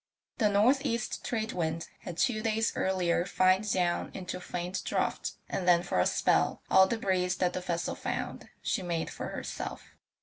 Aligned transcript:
The 0.39 0.49
north 0.49 0.83
east 0.83 1.23
trade 1.23 1.51
wind 1.51 1.87
had 1.99 2.17
two 2.17 2.41
days 2.41 2.73
earlier 2.75 3.23
fined 3.23 3.71
down 3.71 4.09
into 4.15 4.37
a 4.37 4.41
faint 4.41 4.81
draught, 4.83 5.33
and 5.47 5.67
then 5.67 5.83
for 5.83 5.99
a 5.99 6.07
spell 6.07 6.63
all 6.71 6.87
the 6.87 6.97
breeze 6.97 7.35
that 7.35 7.53
the 7.53 7.61
vessel 7.61 7.93
found 7.93 8.49
she 8.63 8.81
made 8.81 9.11
for 9.11 9.27
herself. 9.27 9.91